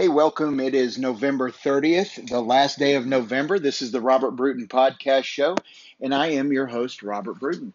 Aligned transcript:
Hey, 0.00 0.08
welcome. 0.08 0.60
It 0.60 0.74
is 0.74 0.96
November 0.96 1.50
30th, 1.50 2.30
the 2.30 2.40
last 2.40 2.78
day 2.78 2.94
of 2.94 3.04
November. 3.04 3.58
This 3.58 3.82
is 3.82 3.90
the 3.90 4.00
Robert 4.00 4.30
Bruton 4.30 4.66
Podcast 4.66 5.24
Show, 5.24 5.56
and 6.00 6.14
I 6.14 6.28
am 6.28 6.54
your 6.54 6.66
host, 6.66 7.02
Robert 7.02 7.38
Bruton. 7.38 7.74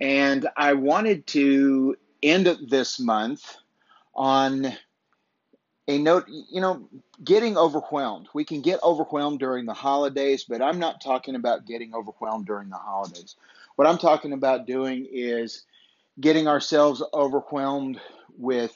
And 0.00 0.48
I 0.56 0.72
wanted 0.72 1.28
to 1.28 1.94
end 2.24 2.58
this 2.68 2.98
month 2.98 3.56
on 4.16 4.72
a 5.86 5.98
note, 5.98 6.24
you 6.26 6.60
know, 6.60 6.88
getting 7.22 7.56
overwhelmed. 7.56 8.26
We 8.34 8.44
can 8.44 8.62
get 8.62 8.82
overwhelmed 8.82 9.38
during 9.38 9.64
the 9.64 9.72
holidays, 9.72 10.44
but 10.48 10.60
I'm 10.60 10.80
not 10.80 11.00
talking 11.00 11.36
about 11.36 11.66
getting 11.66 11.94
overwhelmed 11.94 12.46
during 12.46 12.68
the 12.68 12.78
holidays. 12.78 13.36
What 13.76 13.86
I'm 13.86 13.98
talking 13.98 14.32
about 14.32 14.66
doing 14.66 15.06
is 15.08 15.62
getting 16.20 16.48
ourselves 16.48 17.00
overwhelmed 17.14 18.00
with 18.36 18.74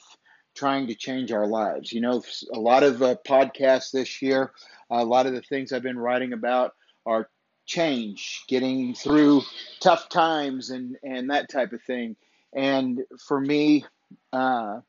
trying 0.55 0.87
to 0.87 0.95
change 0.95 1.31
our 1.31 1.45
lives. 1.47 1.91
You 1.91 2.01
know, 2.01 2.23
a 2.53 2.59
lot 2.59 2.83
of 2.83 3.01
uh, 3.01 3.15
podcasts 3.27 3.91
this 3.91 4.21
year, 4.21 4.51
a 4.89 5.03
lot 5.03 5.27
of 5.27 5.33
the 5.33 5.41
things 5.41 5.71
I've 5.71 5.83
been 5.83 5.99
writing 5.99 6.33
about 6.33 6.73
are 7.05 7.29
change, 7.65 8.43
getting 8.47 8.93
through 8.95 9.41
tough 9.79 10.09
times, 10.09 10.69
and 10.69 10.97
and 11.03 11.29
that 11.29 11.49
type 11.49 11.73
of 11.73 11.81
thing. 11.83 12.15
And 12.53 13.01
for 13.27 13.39
me, 13.39 13.85
uh, 14.31 14.79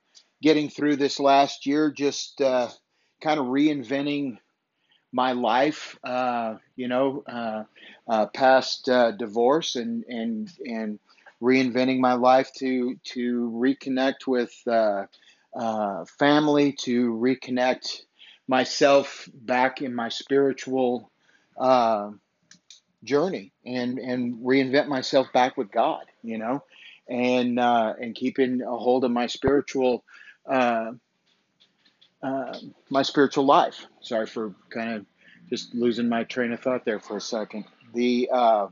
getting 0.42 0.68
through 0.68 0.96
this 0.96 1.18
last 1.18 1.66
year, 1.66 1.90
just 1.90 2.40
uh, 2.40 2.68
kind 3.20 3.40
of 3.40 3.46
reinventing 3.46 4.38
my 5.12 5.32
life. 5.32 5.98
Uh, 6.04 6.56
you 6.76 6.88
know, 6.88 7.24
uh, 7.26 7.64
uh, 8.08 8.26
past 8.26 8.88
uh, 8.88 9.10
divorce 9.12 9.76
and 9.76 10.04
and 10.04 10.52
and 10.64 10.98
reinventing 11.42 11.98
my 11.98 12.14
life 12.14 12.50
to 12.58 12.96
to 13.04 13.50
reconnect 13.54 14.26
with 14.26 14.52
uh, 15.56 16.04
family 16.18 16.72
to 16.72 17.14
reconnect 17.14 18.02
myself 18.46 19.28
back 19.34 19.82
in 19.82 19.94
my 19.94 20.08
spiritual 20.08 21.10
uh, 21.58 22.10
journey 23.04 23.52
and 23.64 23.98
and 23.98 24.36
reinvent 24.44 24.88
myself 24.88 25.32
back 25.32 25.56
with 25.56 25.70
God, 25.70 26.04
you 26.22 26.38
know, 26.38 26.62
and 27.08 27.58
uh, 27.58 27.94
and 28.00 28.14
keeping 28.14 28.62
a 28.62 28.76
hold 28.76 29.04
of 29.04 29.10
my 29.10 29.26
spiritual 29.26 30.04
uh, 30.46 30.92
uh, 32.22 32.58
my 32.90 33.02
spiritual 33.02 33.46
life. 33.46 33.86
Sorry 34.00 34.26
for 34.26 34.54
kind 34.70 34.94
of 34.94 35.06
just 35.48 35.74
losing 35.74 36.08
my 36.08 36.24
train 36.24 36.52
of 36.52 36.60
thought 36.60 36.84
there 36.84 37.00
for 37.00 37.16
a 37.16 37.20
second. 37.20 37.64
The 37.94 38.28
uh, 38.32 38.66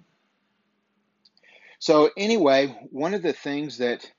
so 1.78 2.10
anyway, 2.16 2.76
one 2.90 3.14
of 3.14 3.22
the 3.22 3.32
things 3.32 3.78
that 3.78 4.10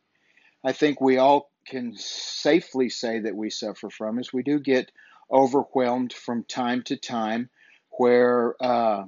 I 0.63 0.71
think 0.71 0.99
we 0.99 1.17
all 1.17 1.51
can 1.65 1.95
safely 1.97 2.89
say 2.89 3.19
that 3.19 3.35
we 3.35 3.49
suffer 3.49 3.89
from 3.89 4.19
is 4.19 4.31
we 4.31 4.43
do 4.43 4.59
get 4.59 4.91
overwhelmed 5.31 6.13
from 6.13 6.43
time 6.43 6.83
to 6.83 6.95
time 6.95 7.49
where 7.91 8.55
uh, 8.63 9.03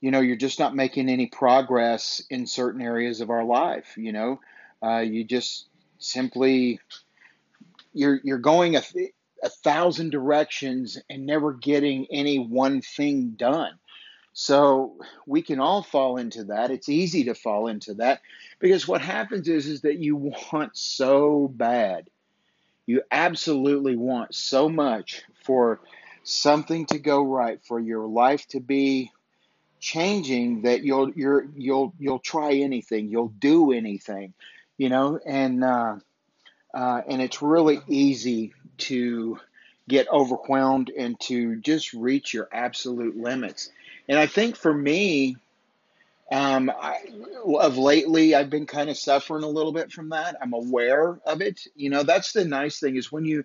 you 0.00 0.10
know 0.10 0.20
you're 0.20 0.36
just 0.36 0.58
not 0.58 0.74
making 0.74 1.08
any 1.08 1.26
progress 1.26 2.22
in 2.30 2.46
certain 2.46 2.80
areas 2.80 3.20
of 3.20 3.30
our 3.30 3.44
life 3.44 3.94
you 3.96 4.12
know? 4.12 4.40
Uh, 4.80 4.98
you 4.98 5.24
just 5.24 5.66
simply 5.98 6.78
you're 7.92 8.20
you're 8.22 8.38
going 8.38 8.76
a, 8.76 8.82
a 9.42 9.48
thousand 9.48 10.10
directions 10.10 10.98
and 11.10 11.26
never 11.26 11.52
getting 11.52 12.06
any 12.12 12.38
one 12.38 12.80
thing 12.80 13.30
done 13.30 13.72
so 14.40 14.94
we 15.26 15.42
can 15.42 15.58
all 15.58 15.82
fall 15.82 16.16
into 16.16 16.44
that. 16.44 16.70
It's 16.70 16.88
easy 16.88 17.24
to 17.24 17.34
fall 17.34 17.66
into 17.66 17.94
that 17.94 18.20
because 18.60 18.86
what 18.86 19.00
happens 19.00 19.48
is 19.48 19.66
is 19.66 19.80
that 19.80 19.98
you 19.98 20.14
want 20.52 20.76
so 20.76 21.48
bad. 21.48 22.08
You 22.86 23.02
absolutely 23.10 23.96
want 23.96 24.32
so 24.36 24.68
much 24.68 25.24
for 25.42 25.80
something 26.22 26.86
to 26.86 27.00
go 27.00 27.24
right, 27.24 27.60
for 27.64 27.80
your 27.80 28.06
life 28.06 28.46
to 28.50 28.60
be 28.60 29.10
changing 29.80 30.62
that 30.62 30.84
you'll 30.84 31.10
you're 31.10 31.48
you'll 31.56 31.92
you'll 31.98 32.20
try 32.20 32.52
anything, 32.52 33.08
you'll 33.08 33.34
do 33.40 33.72
anything, 33.72 34.34
you 34.76 34.88
know, 34.88 35.18
and 35.26 35.64
uh, 35.64 35.96
uh, 36.72 37.02
and 37.08 37.20
it's 37.20 37.42
really 37.42 37.80
easy 37.88 38.54
to 38.76 39.40
get 39.88 40.06
overwhelmed 40.12 40.92
and 40.96 41.18
to 41.18 41.56
just 41.56 41.92
reach 41.92 42.32
your 42.32 42.48
absolute 42.52 43.16
limits. 43.16 43.72
And 44.08 44.18
I 44.18 44.26
think 44.26 44.56
for 44.56 44.72
me, 44.72 45.36
um, 46.30 46.70
I, 46.70 46.98
of 47.58 47.78
lately, 47.78 48.34
I've 48.34 48.50
been 48.50 48.66
kind 48.66 48.90
of 48.90 48.98
suffering 48.98 49.44
a 49.44 49.48
little 49.48 49.72
bit 49.72 49.92
from 49.92 50.10
that. 50.10 50.36
I'm 50.40 50.52
aware 50.52 51.18
of 51.26 51.40
it. 51.40 51.60
You 51.74 51.90
know, 51.90 52.02
that's 52.02 52.32
the 52.32 52.44
nice 52.44 52.80
thing 52.80 52.96
is 52.96 53.12
when 53.12 53.24
you 53.24 53.44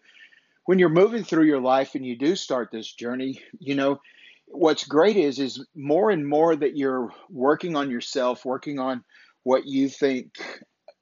when 0.65 0.79
you're 0.79 0.89
moving 0.89 1.23
through 1.23 1.45
your 1.45 1.59
life 1.59 1.95
and 1.95 2.05
you 2.05 2.17
do 2.17 2.35
start 2.35 2.71
this 2.71 2.91
journey, 2.91 3.41
you 3.59 3.75
know, 3.75 3.99
what's 4.47 4.85
great 4.85 5.17
is 5.17 5.39
is 5.39 5.65
more 5.75 6.09
and 6.09 6.27
more 6.27 6.55
that 6.55 6.77
you're 6.77 7.11
working 7.29 7.75
on 7.75 7.89
yourself, 7.89 8.45
working 8.45 8.79
on 8.79 9.03
what 9.43 9.65
you 9.65 9.89
think 9.89 10.37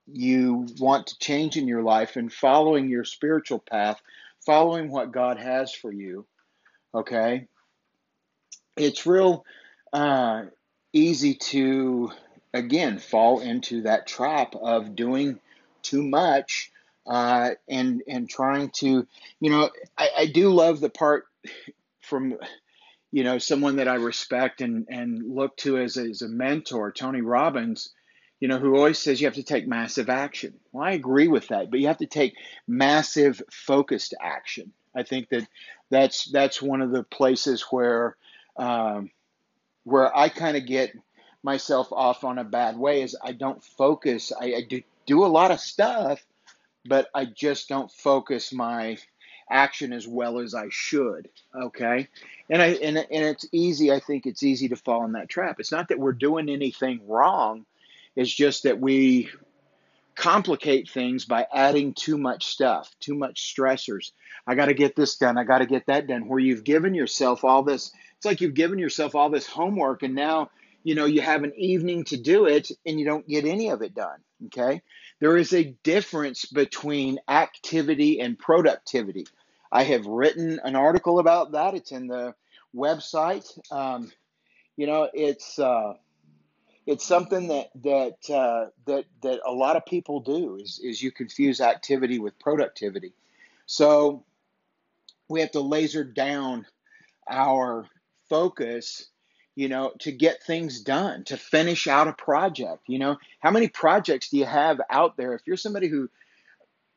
you 0.07 0.67
want 0.79 1.07
to 1.07 1.19
change 1.19 1.57
in 1.57 1.67
your 1.67 1.83
life 1.83 2.15
and 2.15 2.33
following 2.33 2.89
your 2.89 3.03
spiritual 3.03 3.59
path, 3.59 4.01
following 4.45 4.91
what 4.91 5.11
God 5.11 5.37
has 5.37 5.73
for 5.73 5.91
you. 5.91 6.25
Okay? 6.93 7.47
It's 8.81 9.05
real 9.05 9.45
uh, 9.93 10.43
easy 10.93 11.35
to 11.35 12.11
again 12.53 12.99
fall 12.99 13.39
into 13.39 13.83
that 13.83 14.07
trap 14.07 14.55
of 14.55 14.95
doing 14.95 15.39
too 15.81 16.03
much 16.03 16.71
uh, 17.07 17.51
and 17.69 18.03
and 18.07 18.29
trying 18.29 18.69
to 18.69 19.07
you 19.39 19.49
know 19.49 19.69
I, 19.97 20.09
I 20.19 20.25
do 20.25 20.49
love 20.49 20.79
the 20.79 20.89
part 20.89 21.25
from 22.01 22.35
you 23.11 23.23
know 23.23 23.37
someone 23.37 23.77
that 23.77 23.87
I 23.87 23.95
respect 23.95 24.61
and 24.61 24.87
and 24.89 25.35
look 25.35 25.55
to 25.57 25.77
as 25.77 25.97
as 25.97 26.21
a 26.21 26.27
mentor 26.27 26.91
Tony 26.91 27.21
Robbins 27.21 27.91
you 28.39 28.47
know 28.47 28.57
who 28.57 28.75
always 28.75 28.97
says 28.97 29.21
you 29.21 29.27
have 29.27 29.35
to 29.35 29.43
take 29.43 29.67
massive 29.67 30.09
action. 30.09 30.55
Well 30.71 30.85
I 30.85 30.91
agree 30.91 31.27
with 31.27 31.49
that 31.49 31.69
but 31.69 31.79
you 31.79 31.87
have 31.87 31.99
to 31.99 32.07
take 32.07 32.35
massive 32.67 33.41
focused 33.51 34.13
action. 34.19 34.73
I 34.95 35.03
think 35.03 35.29
that 35.29 35.47
that's 35.89 36.25
that's 36.25 36.61
one 36.61 36.81
of 36.81 36.91
the 36.91 37.03
places 37.03 37.65
where 37.69 38.17
um, 38.57 39.11
where 39.83 40.15
I 40.15 40.29
kind 40.29 40.57
of 40.57 40.65
get 40.65 40.93
myself 41.43 41.91
off 41.91 42.23
on 42.23 42.37
a 42.37 42.43
bad 42.43 42.77
way 42.77 43.01
is 43.01 43.17
I 43.21 43.31
don't 43.31 43.63
focus. 43.63 44.31
I, 44.39 44.45
I 44.55 44.61
do 44.67 44.81
do 45.05 45.25
a 45.25 45.27
lot 45.27 45.51
of 45.51 45.59
stuff, 45.59 46.23
but 46.85 47.07
I 47.13 47.25
just 47.25 47.67
don't 47.67 47.91
focus 47.91 48.53
my 48.53 48.97
action 49.49 49.91
as 49.91 50.07
well 50.07 50.39
as 50.39 50.55
I 50.55 50.67
should. 50.69 51.29
Okay, 51.55 52.07
and 52.49 52.61
I 52.61 52.67
and 52.67 52.97
and 52.97 53.07
it's 53.09 53.45
easy. 53.51 53.91
I 53.91 53.99
think 53.99 54.25
it's 54.25 54.43
easy 54.43 54.69
to 54.69 54.75
fall 54.75 55.05
in 55.05 55.13
that 55.13 55.29
trap. 55.29 55.59
It's 55.59 55.71
not 55.71 55.89
that 55.89 55.99
we're 55.99 56.13
doing 56.13 56.49
anything 56.49 57.01
wrong. 57.07 57.65
It's 58.15 58.33
just 58.33 58.63
that 58.63 58.79
we 58.79 59.29
complicate 60.15 60.89
things 60.89 61.25
by 61.25 61.47
adding 61.53 61.93
too 61.93 62.17
much 62.17 62.45
stuff, 62.45 62.93
too 62.99 63.15
much 63.15 63.55
stressors. 63.55 64.11
I 64.45 64.55
got 64.55 64.65
to 64.65 64.73
get 64.73 64.95
this 64.95 65.15
done. 65.17 65.37
I 65.37 65.43
got 65.43 65.59
to 65.59 65.65
get 65.65 65.87
that 65.87 66.07
done. 66.07 66.27
Where 66.27 66.39
you've 66.39 66.63
given 66.63 66.93
yourself 66.93 67.43
all 67.43 67.63
this 67.63 67.91
it's 68.21 68.25
like 68.27 68.39
you've 68.39 68.53
given 68.53 68.77
yourself 68.77 69.15
all 69.15 69.31
this 69.31 69.47
homework 69.47 70.03
and 70.03 70.13
now 70.13 70.51
you 70.83 70.93
know 70.93 71.05
you 71.05 71.21
have 71.21 71.43
an 71.43 71.53
evening 71.55 72.03
to 72.03 72.17
do 72.17 72.45
it 72.45 72.69
and 72.85 72.99
you 72.99 73.05
don't 73.05 73.27
get 73.27 73.45
any 73.45 73.69
of 73.69 73.81
it 73.81 73.95
done 73.95 74.19
okay? 74.47 74.81
There 75.19 75.37
is 75.37 75.53
a 75.53 75.75
difference 75.83 76.45
between 76.45 77.19
activity 77.27 78.19
and 78.19 78.37
productivity. 78.37 79.27
I 79.71 79.83
have 79.83 80.05
written 80.05 80.59
an 80.63 80.75
article 80.75 81.19
about 81.19 81.53
that. 81.53 81.73
It's 81.75 81.91
in 81.91 82.07
the 82.07 82.33
website. 82.75 83.47
Um, 83.71 84.11
you 84.77 84.87
know 84.87 85.09
it's 85.13 85.59
uh, 85.59 85.93
it's 86.85 87.05
something 87.05 87.47
that 87.47 87.69
that 87.83 88.33
uh, 88.33 88.69
that 88.85 89.05
that 89.21 89.39
a 89.45 89.51
lot 89.51 89.75
of 89.75 89.85
people 89.85 90.19
do 90.19 90.55
is 90.57 90.79
is 90.83 91.01
you 91.01 91.11
confuse 91.11 91.61
activity 91.61 92.19
with 92.19 92.37
productivity. 92.39 93.13
So 93.65 94.23
we 95.27 95.39
have 95.41 95.51
to 95.51 95.61
laser 95.61 96.03
down 96.03 96.65
our 97.29 97.87
focus 98.31 99.09
you 99.55 99.67
know 99.67 99.91
to 99.99 100.09
get 100.09 100.41
things 100.41 100.79
done 100.79 101.25
to 101.25 101.35
finish 101.35 101.85
out 101.85 102.07
a 102.07 102.13
project 102.13 102.83
you 102.87 102.97
know? 102.97 103.17
How 103.41 103.51
many 103.51 103.67
projects 103.67 104.29
do 104.29 104.37
you 104.37 104.45
have 104.45 104.79
out 104.89 105.17
there? 105.17 105.33
If 105.33 105.41
you're 105.45 105.57
somebody 105.57 105.89
who 105.89 106.09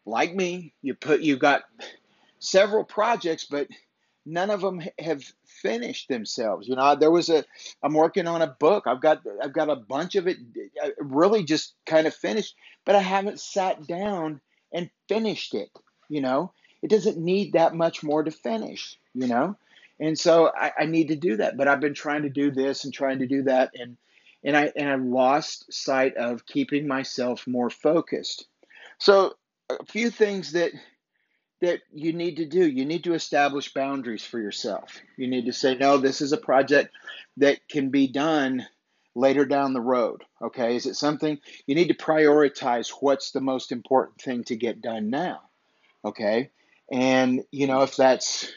like 0.07 0.33
me 0.33 0.73
you 0.81 0.95
put 0.95 1.23
you've 1.23 1.41
got 1.41 1.65
several 2.39 2.85
projects 2.85 3.47
but 3.51 3.67
none 4.25 4.49
of 4.49 4.61
them 4.61 4.81
have 5.01 5.25
finished 5.45 6.09
themselves 6.09 6.69
you 6.69 6.77
know? 6.77 6.95
There 6.95 7.11
was 7.11 7.29
a 7.31 7.45
i'm 7.83 7.95
working 7.95 8.29
on 8.29 8.41
a 8.41 8.57
book. 8.61 8.85
I've 8.87 9.01
got 9.01 9.23
i've 9.43 9.53
got 9.53 9.69
a 9.69 9.77
bunch 9.77 10.15
of 10.15 10.29
it 10.29 10.39
uh, 10.83 10.91
really 11.01 11.43
just 11.43 11.75
kind 11.85 12.07
of 12.07 12.15
finished 12.15 12.55
but 12.85 12.95
i 12.95 13.01
haven't 13.01 13.41
sat 13.41 13.89
down 13.89 14.41
and 14.73 14.89
finished 15.09 15.55
it 15.55 15.71
you 16.09 16.21
know? 16.21 16.53
It 16.81 16.91
doesn't 16.91 17.19
need 17.19 17.55
that 17.55 17.75
much 17.75 18.05
more 18.05 18.23
to 18.23 18.31
finish 18.31 18.97
you 19.15 19.27
know 19.27 19.57
and 20.01 20.19
so 20.19 20.51
I, 20.55 20.73
I 20.81 20.87
need 20.87 21.09
to 21.09 21.17
do 21.17 21.37
that. 21.37 21.57
But 21.57 21.69
I've 21.69 21.81
been 21.81 21.95
trying 21.95 22.23
to 22.23 22.31
do 22.31 22.51
this 22.51 22.85
and 22.85 22.93
trying 22.93 23.21
to 23.21 23.27
do 23.27 23.43
that, 23.45 23.71
and 23.75 23.97
and 24.43 24.57
I 24.57 24.73
and 24.77 24.89
I 24.89 24.95
lost 24.97 25.73
sight 25.73 26.17
of 26.17 26.47
keeping 26.47 26.87
myself 26.87 27.47
more 27.47 27.71
focused. 27.71 28.47
So 28.99 29.35
a 29.71 29.85
few 29.85 30.11
things 30.11 30.53
that 30.53 30.73
that 31.61 31.81
you 31.93 32.13
need 32.13 32.37
to 32.37 32.45
do. 32.45 32.67
You 32.67 32.85
need 32.85 33.05
to 33.05 33.15
establish 33.15 33.73
boundaries 33.73 34.25
for 34.25 34.39
yourself. 34.39 35.01
You 35.17 35.29
need 35.29 35.47
to 35.47 35.53
say, 35.53 35.75
no, 35.75 35.97
this 35.97 36.21
is 36.21 36.33
a 36.33 36.37
project 36.37 36.95
that 37.39 37.67
can 37.69 37.89
be 37.89 38.07
done 38.07 38.67
later 39.15 39.45
down 39.45 39.73
the 39.73 39.81
road. 39.81 40.23
Okay, 40.43 40.77
is 40.77 40.87
it 40.87 40.97
something 40.97 41.39
you 41.67 41.75
need 41.75 41.89
to 41.89 41.95
prioritize? 41.95 42.93
What's 43.01 43.31
the 43.31 43.41
most 43.41 43.73
important 43.73 44.21
thing 44.21 44.45
to 44.45 44.57
get 44.57 44.83
done 44.83 45.11
now? 45.11 45.41
Okay, 46.05 46.51
and 46.93 47.43
you 47.51 47.67
know, 47.67 47.83
if 47.83 47.97
that's 47.97 48.53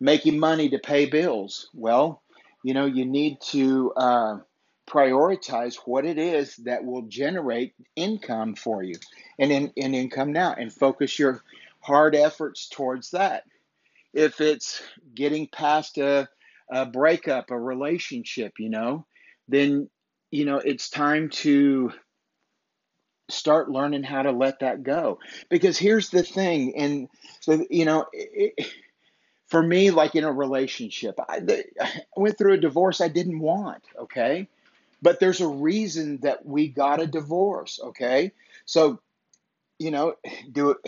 making 0.00 0.38
money 0.38 0.68
to 0.70 0.78
pay 0.78 1.06
bills, 1.06 1.68
well, 1.74 2.22
you 2.62 2.74
know, 2.74 2.86
you 2.86 3.04
need 3.04 3.40
to 3.40 3.92
uh, 3.96 4.38
prioritize 4.88 5.76
what 5.84 6.04
it 6.04 6.18
is 6.18 6.56
that 6.56 6.84
will 6.84 7.02
generate 7.02 7.74
income 7.96 8.54
for 8.54 8.82
you 8.82 8.94
and 9.38 9.52
in, 9.52 9.72
in 9.76 9.94
income 9.94 10.32
now 10.32 10.54
and 10.56 10.72
focus 10.72 11.18
your 11.18 11.42
hard 11.80 12.14
efforts 12.14 12.68
towards 12.68 13.10
that. 13.10 13.44
If 14.14 14.40
it's 14.40 14.82
getting 15.14 15.48
past 15.48 15.98
a, 15.98 16.28
a 16.70 16.86
breakup, 16.86 17.50
a 17.50 17.58
relationship, 17.58 18.54
you 18.58 18.70
know, 18.70 19.06
then, 19.46 19.88
you 20.30 20.44
know, 20.44 20.58
it's 20.58 20.90
time 20.90 21.28
to 21.30 21.92
start 23.28 23.70
learning 23.70 24.02
how 24.02 24.22
to 24.22 24.32
let 24.32 24.60
that 24.60 24.82
go. 24.82 25.18
Because 25.50 25.78
here's 25.78 26.08
the 26.10 26.22
thing, 26.22 26.76
and, 26.76 27.08
you 27.70 27.84
know, 27.84 28.06
it, 28.12 28.66
for 29.48 29.62
me, 29.62 29.90
like 29.90 30.14
in 30.14 30.24
a 30.24 30.32
relationship, 30.32 31.18
I, 31.28 31.40
I 31.80 32.02
went 32.16 32.38
through 32.38 32.54
a 32.54 32.58
divorce 32.58 33.00
I 33.00 33.08
didn't 33.08 33.40
want, 33.40 33.82
okay? 33.98 34.48
But 35.00 35.20
there's 35.20 35.40
a 35.40 35.48
reason 35.48 36.18
that 36.18 36.44
we 36.44 36.68
got 36.68 37.00
a 37.00 37.06
divorce, 37.06 37.80
okay? 37.82 38.32
So, 38.66 39.00
you 39.78 39.90
know, 39.90 40.14
do 40.52 40.70
it. 40.70 40.78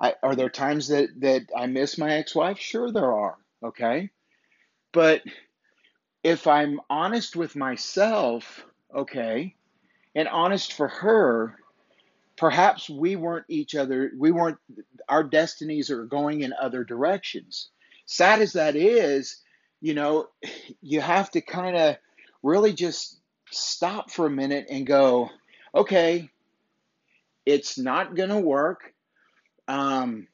I, 0.00 0.14
are 0.22 0.34
there 0.34 0.48
times 0.48 0.88
that 0.88 1.08
that 1.20 1.42
I 1.56 1.66
miss 1.66 1.98
my 1.98 2.12
ex-wife? 2.14 2.58
Sure, 2.58 2.90
there 2.90 3.12
are, 3.12 3.36
okay? 3.62 4.10
But 4.92 5.22
if 6.24 6.46
I'm 6.46 6.80
honest 6.88 7.36
with 7.36 7.54
myself, 7.54 8.64
okay, 8.94 9.54
and 10.14 10.26
honest 10.26 10.72
for 10.72 10.88
her, 10.88 11.56
perhaps 12.36 12.88
we 12.90 13.14
weren't 13.14 13.44
each 13.48 13.74
other. 13.74 14.10
We 14.18 14.32
weren't. 14.32 14.58
Our 15.08 15.22
destinies 15.22 15.90
are 15.90 16.04
going 16.04 16.40
in 16.40 16.54
other 16.60 16.82
directions. 16.82 17.68
Sad 18.10 18.42
as 18.42 18.54
that 18.54 18.74
is, 18.74 19.40
you 19.80 19.94
know, 19.94 20.26
you 20.82 21.00
have 21.00 21.30
to 21.30 21.40
kind 21.40 21.76
of 21.76 21.96
really 22.42 22.72
just 22.72 23.20
stop 23.52 24.10
for 24.10 24.26
a 24.26 24.30
minute 24.30 24.66
and 24.68 24.84
go, 24.84 25.30
okay, 25.72 26.28
it's 27.46 27.78
not 27.78 28.16
going 28.16 28.30
to 28.30 28.40
work. 28.40 28.92
Um, 29.68 30.26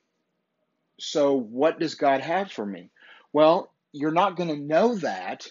so, 0.99 1.35
what 1.35 1.79
does 1.79 1.97
God 1.97 2.23
have 2.23 2.51
for 2.51 2.65
me? 2.65 2.89
Well, 3.35 3.71
you're 3.93 4.11
not 4.11 4.37
going 4.37 4.49
to 4.49 4.57
know 4.57 4.95
that 4.97 5.47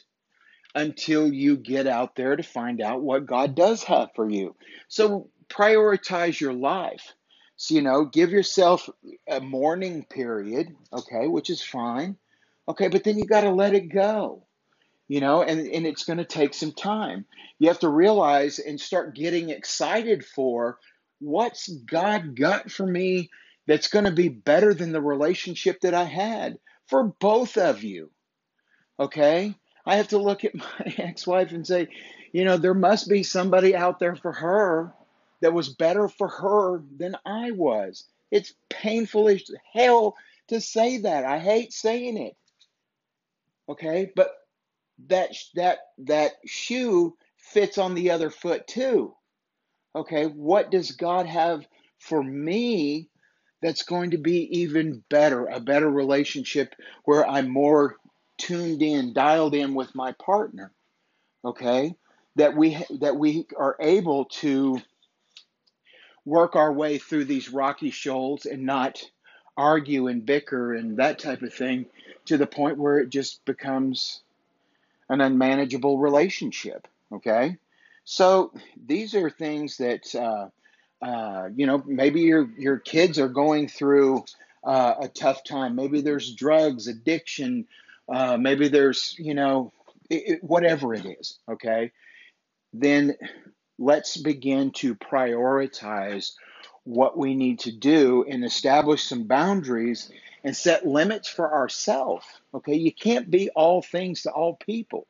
until 0.73 1.31
you 1.31 1.57
get 1.57 1.85
out 1.85 2.15
there 2.15 2.35
to 2.35 2.41
find 2.41 2.81
out 2.81 3.03
what 3.03 3.27
God 3.27 3.53
does 3.53 3.83
have 3.83 4.09
for 4.15 4.27
you. 4.27 4.55
So, 4.87 5.29
prioritize 5.47 6.39
your 6.39 6.53
life. 6.53 7.13
So, 7.57 7.75
you 7.75 7.81
know, 7.81 8.05
give 8.05 8.31
yourself 8.31 8.89
a 9.27 9.39
mourning 9.39 10.03
period, 10.03 10.75
okay, 10.91 11.27
which 11.27 11.49
is 11.49 11.61
fine. 11.61 12.17
Okay, 12.67 12.87
but 12.89 13.03
then 13.03 13.17
you 13.17 13.25
got 13.25 13.41
to 13.41 13.51
let 13.51 13.73
it 13.73 13.89
go 13.89 14.45
you 15.07 15.19
know 15.19 15.41
and, 15.41 15.67
and 15.67 15.85
it's 15.85 16.03
going 16.03 16.17
to 16.17 16.25
take 16.25 16.53
some 16.53 16.71
time 16.71 17.25
you 17.59 17.67
have 17.67 17.79
to 17.79 17.89
realize 17.89 18.59
and 18.59 18.79
start 18.79 19.15
getting 19.15 19.49
excited 19.49 20.25
for 20.25 20.79
what's 21.19 21.67
god 21.67 22.35
got 22.35 22.71
for 22.71 22.85
me 22.85 23.29
that's 23.67 23.87
going 23.87 24.05
to 24.05 24.11
be 24.11 24.29
better 24.29 24.73
than 24.73 24.91
the 24.91 25.01
relationship 25.01 25.79
that 25.81 25.93
i 25.93 26.03
had 26.03 26.57
for 26.87 27.03
both 27.19 27.57
of 27.57 27.83
you 27.83 28.09
okay 28.99 29.53
i 29.85 29.95
have 29.95 30.07
to 30.07 30.17
look 30.17 30.43
at 30.43 30.55
my 30.55 30.93
ex-wife 30.97 31.51
and 31.51 31.65
say 31.65 31.87
you 32.31 32.43
know 32.43 32.57
there 32.57 32.73
must 32.73 33.09
be 33.09 33.23
somebody 33.23 33.75
out 33.75 33.99
there 33.99 34.15
for 34.15 34.31
her 34.31 34.93
that 35.41 35.53
was 35.53 35.69
better 35.69 36.07
for 36.07 36.27
her 36.27 36.83
than 36.97 37.15
i 37.25 37.51
was 37.51 38.05
it's 38.31 38.53
painful 38.69 39.27
as 39.29 39.43
hell 39.73 40.15
to 40.47 40.59
say 40.59 40.97
that 40.97 41.25
i 41.25 41.39
hate 41.39 41.73
saying 41.73 42.17
it 42.17 42.35
okay 43.69 44.11
but 44.15 44.31
that 45.07 45.35
that 45.55 45.79
that 45.99 46.33
shoe 46.45 47.15
fits 47.37 47.77
on 47.77 47.95
the 47.95 48.11
other 48.11 48.29
foot 48.29 48.67
too. 48.67 49.15
Okay, 49.95 50.25
what 50.25 50.71
does 50.71 50.91
God 50.91 51.25
have 51.25 51.65
for 51.99 52.21
me 52.21 53.09
that's 53.61 53.83
going 53.83 54.11
to 54.11 54.17
be 54.17 54.59
even 54.59 55.03
better, 55.09 55.45
a 55.45 55.59
better 55.59 55.89
relationship 55.89 56.75
where 57.05 57.25
I'm 57.25 57.49
more 57.49 57.95
tuned 58.37 58.81
in, 58.81 59.13
dialed 59.13 59.55
in 59.55 59.73
with 59.73 59.95
my 59.95 60.11
partner? 60.13 60.71
Okay? 61.45 61.95
That 62.35 62.55
we 62.57 62.77
that 62.99 63.15
we 63.15 63.47
are 63.57 63.77
able 63.79 64.25
to 64.25 64.81
work 66.25 66.55
our 66.55 66.73
way 66.73 66.97
through 66.97 67.25
these 67.25 67.49
rocky 67.49 67.91
shoals 67.91 68.45
and 68.45 68.65
not 68.65 69.01
argue 69.57 70.07
and 70.07 70.25
bicker 70.25 70.73
and 70.73 70.97
that 70.97 71.19
type 71.19 71.41
of 71.41 71.53
thing 71.53 71.85
to 72.25 72.37
the 72.37 72.47
point 72.47 72.77
where 72.77 72.99
it 72.99 73.09
just 73.09 73.43
becomes 73.45 74.21
an 75.09 75.21
unmanageable 75.21 75.97
relationship. 75.97 76.87
Okay, 77.11 77.57
so 78.03 78.51
these 78.85 79.13
are 79.15 79.29
things 79.29 79.77
that 79.77 80.13
uh, 80.15 80.49
uh, 81.05 81.49
you 81.55 81.67
know 81.67 81.83
maybe 81.85 82.21
your 82.21 82.49
your 82.57 82.79
kids 82.79 83.19
are 83.19 83.29
going 83.29 83.67
through 83.67 84.25
uh, 84.63 84.95
a 85.01 85.07
tough 85.07 85.43
time. 85.43 85.75
Maybe 85.75 86.01
there's 86.01 86.33
drugs, 86.33 86.87
addiction. 86.87 87.67
Uh, 88.09 88.37
maybe 88.37 88.67
there's 88.67 89.15
you 89.19 89.35
know 89.35 89.71
it, 90.09 90.23
it, 90.27 90.43
whatever 90.43 90.93
it 90.93 91.05
is. 91.05 91.37
Okay, 91.47 91.91
then 92.73 93.15
let's 93.77 94.17
begin 94.17 94.71
to 94.71 94.95
prioritize 94.95 96.33
what 96.83 97.17
we 97.17 97.35
need 97.35 97.59
to 97.59 97.71
do 97.71 98.25
and 98.29 98.45
establish 98.45 99.03
some 99.03 99.23
boundaries 99.23 100.11
and 100.43 100.55
set 100.55 100.85
limits 100.85 101.27
for 101.27 101.53
ourselves. 101.53 102.25
Okay, 102.53 102.75
you 102.75 102.93
can't 102.93 103.29
be 103.29 103.49
all 103.49 103.81
things 103.81 104.21
to 104.23 104.31
all 104.31 104.55
people. 104.55 105.07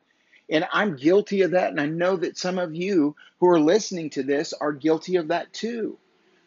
And 0.48 0.66
I'm 0.72 0.96
guilty 0.96 1.42
of 1.42 1.52
that. 1.52 1.70
And 1.70 1.80
I 1.80 1.86
know 1.86 2.16
that 2.16 2.38
some 2.38 2.58
of 2.58 2.74
you 2.74 3.16
who 3.40 3.48
are 3.48 3.60
listening 3.60 4.10
to 4.10 4.22
this 4.22 4.52
are 4.52 4.72
guilty 4.72 5.16
of 5.16 5.28
that 5.28 5.52
too. 5.52 5.98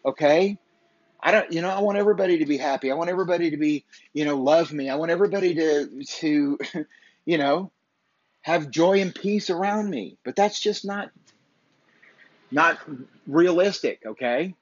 Okay? 0.06 0.58
I 1.22 1.32
don't, 1.32 1.52
you 1.52 1.62
know, 1.62 1.70
I 1.70 1.82
want 1.82 1.98
everybody 1.98 2.38
to 2.38 2.46
be 2.46 2.58
happy. 2.58 2.92
I 2.92 2.96
want 2.96 3.10
everybody 3.10 3.52
to 3.52 3.58
be, 3.58 3.86
you 4.14 4.24
know, 4.24 4.38
love 4.38 4.72
me. 4.72 4.90
I 4.90 4.96
want 4.96 5.12
everybody 5.12 5.54
to, 5.56 6.04
to, 6.04 6.60
you 7.26 7.38
know, 7.38 7.72
have 8.42 8.72
joy 8.72 9.02
and 9.02 9.14
peace 9.14 9.50
around 9.50 9.90
me. 9.90 10.18
But 10.24 10.38
that's 10.38 10.60
just 10.62 10.86
not, 10.86 11.12
not 12.52 12.80
realistic. 13.28 14.02
Okay? 14.06 14.56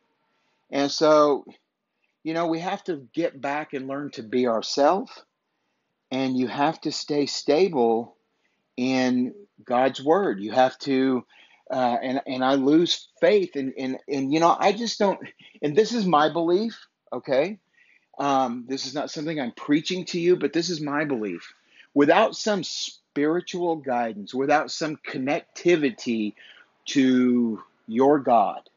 And 0.72 0.91
so, 0.91 1.46
you 2.24 2.34
know, 2.34 2.48
we 2.48 2.60
have 2.60 2.84
to 2.86 3.08
get 3.13 3.39
back 3.39 3.74
and 3.74 3.88
learn 3.88 4.12
to 4.12 4.24
be 4.24 4.48
ourselves, 4.48 5.12
and 6.12 6.38
you 6.38 6.48
have 6.48 6.79
to 6.82 6.91
stay 6.91 7.25
stable 7.25 8.15
in 8.75 9.34
God's 9.63 10.03
word. 10.03 10.39
You 10.41 10.51
have 10.51 10.77
to, 10.79 11.25
uh, 11.72 11.98
and 12.01 12.22
and 12.27 12.44
I 12.44 12.56
lose 12.56 13.08
faith, 13.22 13.56
and 13.56 13.74
and 13.77 13.98
and 14.10 14.34
you 14.34 14.39
know, 14.39 14.56
I 14.58 14.74
just 14.74 15.00
don't. 15.00 15.20
And 15.62 15.75
this 15.75 15.94
is 15.94 16.06
my 16.06 16.32
belief. 16.32 16.77
Okay, 17.13 17.60
um, 18.20 18.65
this 18.67 18.86
is 18.86 18.94
not 18.94 19.10
something 19.10 19.39
I'm 19.39 19.53
preaching 19.53 20.06
to 20.06 20.20
you, 20.20 20.36
but 20.36 20.53
this 20.53 20.70
is 20.70 20.82
my 20.82 21.06
belief. 21.06 21.53
Without 21.94 22.36
some 22.36 22.63
spiritual 22.63 23.77
guidance, 23.77 24.34
without 24.34 24.70
some 24.70 24.98
connectivity 24.98 26.34
to 26.88 27.63
your 27.88 28.20
God, 28.20 28.70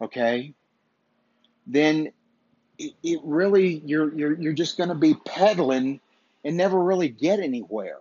okay, 0.00 0.54
then 1.66 2.12
it, 2.78 2.94
it 3.02 3.20
really 3.22 3.82
you're 3.84 4.14
you're 4.14 4.40
you're 4.40 4.52
just 4.52 4.76
going 4.76 4.88
to 4.88 4.94
be 4.94 5.14
pedaling 5.14 6.00
and 6.44 6.56
never 6.56 6.82
really 6.82 7.08
get 7.08 7.40
anywhere. 7.40 7.98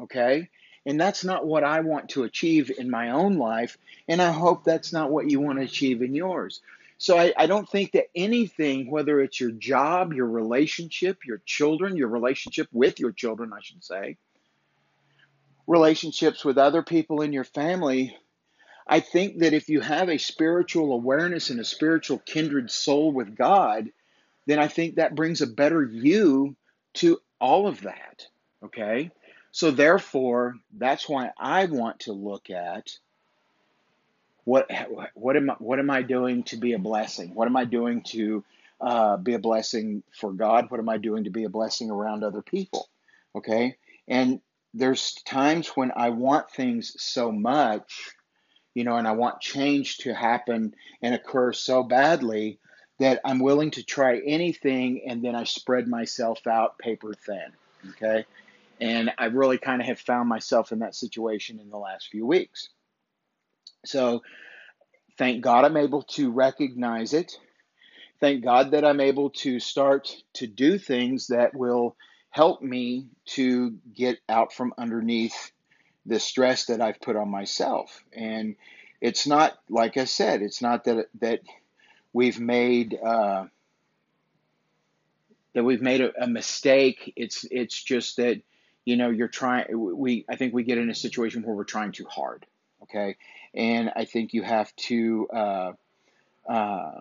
Okay, 0.00 0.48
and 0.86 1.00
that's 1.00 1.24
not 1.24 1.46
what 1.46 1.64
I 1.64 1.80
want 1.80 2.10
to 2.10 2.24
achieve 2.24 2.70
in 2.76 2.90
my 2.90 3.10
own 3.10 3.36
life, 3.36 3.76
and 4.08 4.22
I 4.22 4.32
hope 4.32 4.64
that's 4.64 4.92
not 4.92 5.10
what 5.10 5.30
you 5.30 5.40
want 5.40 5.58
to 5.58 5.64
achieve 5.64 6.02
in 6.02 6.14
yours. 6.14 6.60
So 7.02 7.18
I, 7.18 7.32
I 7.36 7.46
don't 7.46 7.68
think 7.68 7.92
that 7.92 8.06
anything, 8.14 8.88
whether 8.88 9.20
it's 9.20 9.40
your 9.40 9.50
job, 9.50 10.12
your 10.12 10.28
relationship, 10.28 11.26
your 11.26 11.42
children, 11.44 11.96
your 11.96 12.06
relationship 12.06 12.68
with 12.72 13.00
your 13.00 13.10
children, 13.10 13.52
I 13.52 13.60
should 13.60 13.82
say, 13.82 14.18
relationships 15.66 16.44
with 16.44 16.58
other 16.58 16.82
people 16.82 17.22
in 17.22 17.32
your 17.32 17.42
family, 17.42 18.16
I 18.86 19.00
think 19.00 19.38
that 19.38 19.54
if 19.54 19.68
you 19.68 19.80
have 19.80 20.08
a 20.08 20.18
spiritual 20.18 20.92
awareness 20.92 21.50
and 21.50 21.60
a 21.60 21.64
spiritual 21.64 22.18
kindred 22.18 22.70
soul 22.70 23.12
with 23.12 23.36
God, 23.36 23.90
then 24.46 24.58
I 24.58 24.68
think 24.68 24.96
that 24.96 25.14
brings 25.14 25.40
a 25.40 25.46
better 25.46 25.82
you 25.82 26.56
to 26.94 27.18
all 27.40 27.66
of 27.66 27.82
that. 27.82 28.26
Okay? 28.64 29.10
So 29.52 29.70
therefore, 29.70 30.56
that's 30.72 31.08
why 31.08 31.30
I 31.38 31.66
want 31.66 32.00
to 32.00 32.12
look 32.12 32.50
at 32.50 32.90
what 34.44 34.70
what 35.14 35.36
am 35.36 35.50
I 35.50 35.54
what 35.58 35.78
am 35.78 35.90
I 35.90 36.02
doing 36.02 36.42
to 36.44 36.56
be 36.56 36.72
a 36.72 36.78
blessing? 36.78 37.34
What 37.34 37.46
am 37.46 37.56
I 37.56 37.64
doing 37.64 38.02
to 38.08 38.44
uh, 38.80 39.16
be 39.16 39.34
a 39.34 39.38
blessing 39.38 40.02
for 40.12 40.32
God? 40.32 40.70
What 40.70 40.80
am 40.80 40.88
I 40.88 40.98
doing 40.98 41.24
to 41.24 41.30
be 41.30 41.44
a 41.44 41.48
blessing 41.48 41.90
around 41.90 42.24
other 42.24 42.42
people? 42.42 42.88
Okay. 43.36 43.76
And 44.08 44.40
there's 44.74 45.14
times 45.24 45.68
when 45.68 45.92
I 45.94 46.10
want 46.10 46.50
things 46.50 46.96
so 46.98 47.30
much, 47.30 48.10
you 48.74 48.84
know, 48.84 48.96
and 48.96 49.06
I 49.06 49.12
want 49.12 49.40
change 49.40 49.98
to 49.98 50.14
happen 50.14 50.74
and 51.02 51.14
occur 51.14 51.52
so 51.52 51.82
badly 51.82 52.58
that 52.98 53.20
I'm 53.24 53.40
willing 53.40 53.72
to 53.72 53.82
try 53.82 54.20
anything 54.24 55.02
and 55.06 55.22
then 55.22 55.34
I 55.34 55.44
spread 55.44 55.88
myself 55.88 56.46
out 56.46 56.78
paper 56.78 57.14
thin. 57.14 57.52
Okay. 57.90 58.24
And 58.80 59.12
I 59.18 59.26
really 59.26 59.58
kind 59.58 59.80
of 59.80 59.86
have 59.86 59.98
found 59.98 60.28
myself 60.28 60.72
in 60.72 60.80
that 60.80 60.94
situation 60.94 61.58
in 61.60 61.70
the 61.70 61.78
last 61.78 62.08
few 62.08 62.26
weeks. 62.26 62.68
So 63.84 64.22
thank 65.18 65.42
God 65.42 65.64
I'm 65.64 65.76
able 65.76 66.02
to 66.02 66.30
recognize 66.30 67.12
it. 67.12 67.36
Thank 68.20 68.44
God 68.44 68.70
that 68.70 68.84
I'm 68.84 69.00
able 69.00 69.30
to 69.30 69.58
start 69.58 70.14
to 70.34 70.46
do 70.46 70.78
things 70.78 71.26
that 71.28 71.54
will 71.54 71.96
help 72.30 72.62
me 72.62 73.08
to 73.26 73.72
get 73.94 74.18
out 74.28 74.52
from 74.52 74.72
underneath 74.78 75.52
the 76.06 76.18
stress 76.18 76.66
that 76.66 76.80
I've 76.80 77.00
put 77.00 77.16
on 77.16 77.30
myself. 77.30 78.02
And 78.12 78.56
it's 79.00 79.26
not, 79.26 79.58
like 79.68 79.96
I 79.96 80.04
said, 80.04 80.42
it's 80.42 80.62
not 80.62 80.84
that 80.84 81.08
that 81.20 81.40
we've 82.12 82.40
made 82.40 82.98
uh, 83.02 83.46
that 85.54 85.64
we've 85.64 85.82
made 85.82 86.00
a, 86.00 86.24
a 86.24 86.26
mistake. 86.26 87.12
It's 87.16 87.44
it's 87.50 87.80
just 87.82 88.16
that 88.16 88.40
you 88.84 88.96
know 88.96 89.10
you're 89.10 89.28
trying. 89.28 89.66
We 89.72 90.24
I 90.28 90.36
think 90.36 90.54
we 90.54 90.64
get 90.64 90.78
in 90.78 90.90
a 90.90 90.94
situation 90.94 91.42
where 91.42 91.54
we're 91.54 91.64
trying 91.64 91.92
too 91.92 92.06
hard. 92.06 92.46
Okay, 92.84 93.16
and 93.54 93.90
I 93.94 94.04
think 94.04 94.34
you 94.34 94.42
have 94.42 94.74
to 94.76 95.28
uh, 95.28 95.72
uh, 96.48 97.00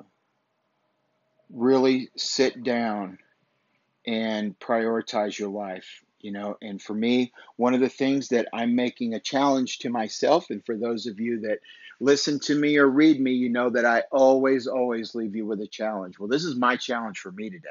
really 1.51 2.09
sit 2.15 2.63
down 2.63 3.19
and 4.05 4.57
prioritize 4.59 5.37
your 5.37 5.49
life 5.49 6.03
you 6.23 6.31
know 6.31 6.57
and 6.61 6.81
for 6.81 6.93
me 6.93 7.31
one 7.55 7.73
of 7.73 7.79
the 7.79 7.89
things 7.89 8.29
that 8.29 8.47
i'm 8.53 8.75
making 8.75 9.13
a 9.13 9.19
challenge 9.19 9.79
to 9.79 9.89
myself 9.89 10.49
and 10.49 10.65
for 10.65 10.75
those 10.75 11.07
of 11.07 11.19
you 11.19 11.41
that 11.41 11.59
listen 11.99 12.39
to 12.39 12.55
me 12.55 12.77
or 12.77 12.87
read 12.87 13.19
me 13.19 13.31
you 13.31 13.49
know 13.49 13.69
that 13.69 13.85
i 13.85 14.03
always 14.11 14.67
always 14.67 15.15
leave 15.15 15.35
you 15.35 15.45
with 15.45 15.61
a 15.61 15.67
challenge. 15.67 16.19
Well 16.19 16.29
this 16.29 16.43
is 16.43 16.55
my 16.55 16.75
challenge 16.75 17.19
for 17.19 17.31
me 17.31 17.49
today 17.49 17.69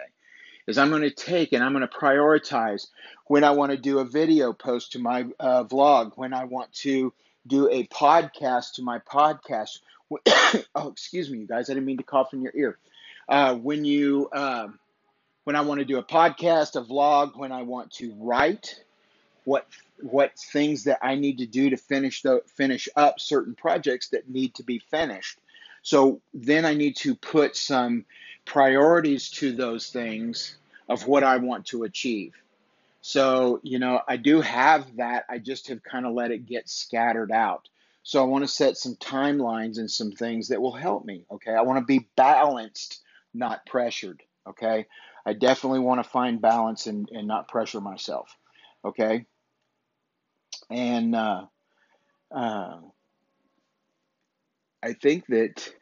is 0.66 0.78
i'm 0.78 0.90
going 0.90 1.02
to 1.02 1.10
take 1.10 1.52
and 1.52 1.64
i'm 1.64 1.72
going 1.72 1.86
to 1.86 1.94
prioritize 1.94 2.86
when 3.26 3.44
i 3.44 3.50
want 3.50 3.72
to 3.72 3.78
do 3.78 3.98
a 3.98 4.04
video 4.04 4.52
post 4.52 4.92
to 4.92 4.98
my 4.98 5.26
uh, 5.40 5.64
vlog 5.64 6.12
when 6.16 6.32
i 6.32 6.44
want 6.44 6.72
to 6.72 7.12
do 7.46 7.70
a 7.70 7.84
podcast 7.86 8.74
to 8.74 8.82
my 8.82 8.98
podcast. 8.98 9.78
Oh 10.74 10.88
excuse 10.88 11.30
me 11.30 11.38
you 11.38 11.46
guys 11.46 11.70
i 11.70 11.74
didn't 11.74 11.86
mean 11.86 11.98
to 11.98 12.02
cough 12.02 12.34
in 12.34 12.42
your 12.42 12.52
ear. 12.54 12.78
Uh, 13.28 13.54
when 13.54 13.84
you 13.84 14.28
um, 14.32 14.78
when 15.44 15.56
I 15.56 15.62
want 15.62 15.80
to 15.80 15.84
do 15.84 15.98
a 15.98 16.02
podcast, 16.02 16.76
a 16.76 16.84
vlog, 16.84 17.36
when 17.36 17.52
I 17.52 17.62
want 17.62 17.92
to 17.92 18.14
write, 18.18 18.82
what 19.44 19.66
what 20.02 20.38
things 20.38 20.84
that 20.84 20.98
I 21.02 21.14
need 21.14 21.38
to 21.38 21.46
do 21.46 21.70
to 21.70 21.76
finish 21.76 22.22
the 22.22 22.42
finish 22.46 22.88
up 22.96 23.20
certain 23.20 23.54
projects 23.54 24.08
that 24.10 24.28
need 24.28 24.54
to 24.54 24.62
be 24.62 24.78
finished. 24.78 25.38
So 25.82 26.20
then 26.34 26.64
I 26.64 26.74
need 26.74 26.96
to 26.96 27.14
put 27.14 27.56
some 27.56 28.04
priorities 28.44 29.30
to 29.30 29.52
those 29.52 29.88
things 29.90 30.56
of 30.88 31.06
what 31.06 31.22
I 31.22 31.36
want 31.36 31.66
to 31.66 31.84
achieve. 31.84 32.34
So, 33.02 33.60
you 33.62 33.78
know, 33.78 34.00
I 34.06 34.16
do 34.16 34.40
have 34.40 34.96
that. 34.96 35.24
I 35.28 35.38
just 35.38 35.68
have 35.68 35.82
kind 35.82 36.04
of 36.04 36.12
let 36.12 36.32
it 36.32 36.46
get 36.46 36.68
scattered 36.68 37.32
out. 37.32 37.68
So 38.02 38.20
I 38.22 38.26
want 38.26 38.44
to 38.44 38.48
set 38.48 38.76
some 38.76 38.96
timelines 38.96 39.78
and 39.78 39.90
some 39.90 40.12
things 40.12 40.48
that 40.48 40.60
will 40.60 40.72
help 40.72 41.04
me. 41.04 41.24
Okay. 41.30 41.52
I 41.52 41.62
want 41.62 41.78
to 41.78 41.84
be 41.84 42.08
balanced, 42.16 43.00
not 43.32 43.64
pressured. 43.66 44.22
Okay. 44.46 44.86
I 45.24 45.32
definitely 45.32 45.80
want 45.80 46.02
to 46.02 46.08
find 46.08 46.40
balance 46.40 46.86
and, 46.86 47.08
and 47.12 47.26
not 47.26 47.48
pressure 47.48 47.80
myself. 47.80 48.36
Okay. 48.84 49.26
And 50.70 51.14
uh, 51.14 51.46
uh, 52.34 52.78
I 54.82 54.92
think 54.94 55.26
that 55.26 55.72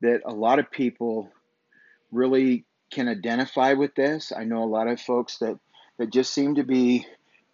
that 0.00 0.22
a 0.24 0.32
lot 0.32 0.58
of 0.58 0.70
people 0.70 1.30
really 2.10 2.64
can 2.90 3.08
identify 3.08 3.74
with 3.74 3.94
this. 3.94 4.32
I 4.36 4.44
know 4.44 4.64
a 4.64 4.66
lot 4.66 4.88
of 4.88 5.00
folks 5.00 5.38
that 5.38 5.58
that 5.98 6.10
just 6.10 6.32
seem 6.32 6.56
to 6.56 6.64
be 6.64 7.06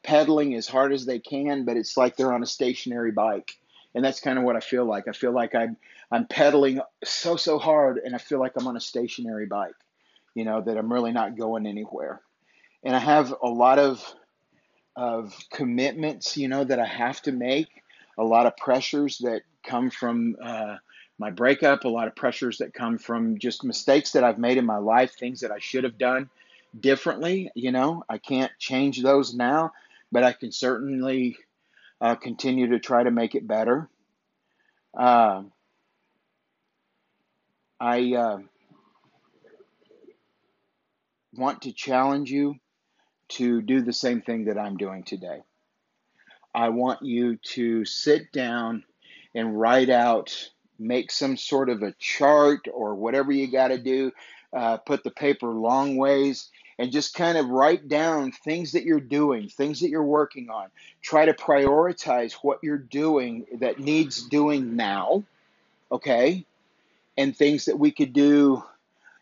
pedaling 0.02 0.54
as 0.54 0.68
hard 0.68 0.92
as 0.92 1.04
they 1.04 1.18
can, 1.18 1.64
but 1.64 1.76
it's 1.76 1.96
like 1.96 2.16
they're 2.16 2.32
on 2.32 2.42
a 2.42 2.46
stationary 2.46 3.10
bike. 3.10 3.52
And 3.94 4.04
that's 4.04 4.20
kind 4.20 4.38
of 4.38 4.44
what 4.44 4.56
I 4.56 4.60
feel 4.60 4.84
like. 4.84 5.08
I 5.08 5.12
feel 5.12 5.32
like 5.32 5.54
I'm 5.54 5.76
I'm 6.10 6.26
pedaling 6.26 6.80
so 7.04 7.36
so 7.36 7.58
hard 7.58 7.98
and 7.98 8.14
I 8.14 8.18
feel 8.18 8.38
like 8.38 8.52
I'm 8.56 8.66
on 8.66 8.76
a 8.76 8.80
stationary 8.80 9.46
bike 9.46 9.74
you 10.38 10.44
know, 10.44 10.60
that 10.60 10.78
I'm 10.78 10.92
really 10.92 11.12
not 11.12 11.36
going 11.36 11.66
anywhere. 11.66 12.20
And 12.84 12.94
I 12.94 13.00
have 13.00 13.34
a 13.42 13.48
lot 13.48 13.78
of 13.80 14.04
of 14.94 15.34
commitments, 15.52 16.36
you 16.36 16.48
know, 16.48 16.64
that 16.64 16.80
I 16.80 16.86
have 16.86 17.22
to 17.22 17.32
make, 17.32 17.68
a 18.18 18.24
lot 18.24 18.46
of 18.46 18.56
pressures 18.56 19.18
that 19.18 19.42
come 19.64 19.90
from 19.90 20.36
uh, 20.42 20.76
my 21.18 21.30
breakup, 21.30 21.84
a 21.84 21.88
lot 21.88 22.08
of 22.08 22.16
pressures 22.16 22.58
that 22.58 22.74
come 22.74 22.98
from 22.98 23.38
just 23.38 23.64
mistakes 23.64 24.12
that 24.12 24.24
I've 24.24 24.38
made 24.38 24.58
in 24.58 24.66
my 24.66 24.78
life, 24.78 25.12
things 25.14 25.40
that 25.40 25.52
I 25.52 25.58
should 25.60 25.84
have 25.84 25.98
done 25.98 26.30
differently. 26.78 27.50
You 27.54 27.72
know, 27.72 28.04
I 28.08 28.18
can't 28.18 28.52
change 28.58 29.02
those 29.02 29.34
now, 29.34 29.72
but 30.10 30.24
I 30.24 30.32
can 30.32 30.52
certainly 30.52 31.36
uh, 32.00 32.16
continue 32.16 32.68
to 32.70 32.78
try 32.78 33.02
to 33.02 33.10
make 33.10 33.34
it 33.34 33.46
better. 33.46 33.88
Uh, 34.96 35.42
I 37.80 38.14
uh, 38.14 38.38
want 41.34 41.62
to 41.62 41.72
challenge 41.72 42.30
you 42.30 42.56
to 43.28 43.60
do 43.60 43.82
the 43.82 43.92
same 43.92 44.22
thing 44.22 44.46
that 44.46 44.58
I'm 44.58 44.76
doing 44.76 45.02
today. 45.02 45.42
I 46.54 46.70
want 46.70 47.02
you 47.02 47.36
to 47.54 47.84
sit 47.84 48.32
down 48.32 48.84
and 49.34 49.58
write 49.58 49.90
out, 49.90 50.50
make 50.78 51.10
some 51.10 51.36
sort 51.36 51.68
of 51.68 51.82
a 51.82 51.92
chart 51.98 52.66
or 52.72 52.94
whatever 52.94 53.30
you 53.30 53.50
got 53.50 53.68
to 53.68 53.78
do, 53.78 54.12
uh, 54.52 54.78
put 54.78 55.04
the 55.04 55.10
paper 55.10 55.48
long 55.48 55.96
ways, 55.96 56.48
and 56.78 56.92
just 56.92 57.14
kind 57.14 57.36
of 57.36 57.48
write 57.48 57.88
down 57.88 58.32
things 58.32 58.72
that 58.72 58.84
you're 58.84 59.00
doing, 59.00 59.48
things 59.48 59.80
that 59.80 59.90
you're 59.90 60.02
working 60.02 60.48
on. 60.48 60.68
Try 61.02 61.26
to 61.26 61.34
prioritize 61.34 62.32
what 62.42 62.60
you're 62.62 62.78
doing 62.78 63.46
that 63.60 63.78
needs 63.78 64.22
doing 64.22 64.76
now, 64.76 65.24
okay? 65.92 66.46
And 67.16 67.36
things 67.36 67.66
that 67.66 67.78
we 67.78 67.90
could 67.90 68.12
do 68.12 68.62